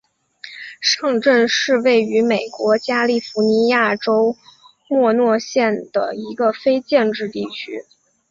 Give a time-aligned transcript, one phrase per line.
[0.81, 4.35] 上镇是位于美国加利福尼亚州
[4.89, 7.85] 莫诺县的一个非建制地区。